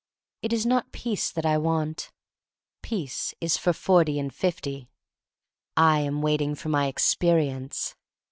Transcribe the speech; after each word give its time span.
It 0.41 0.51
is 0.51 0.65
not 0.65 0.91
peace 0.91 1.29
that 1.29 1.45
I 1.45 1.59
want. 1.59 2.11
Peace 2.81 3.35
is 3.39 3.55
for 3.55 3.71
forty 3.71 4.17
and 4.17 4.33
fifty. 4.33 4.89
I 5.77 5.99
am 5.99 6.23
wait 6.23 6.41
ing 6.41 6.55
for 6.55 6.69
my 6.69 6.87
Experience. 6.87 7.93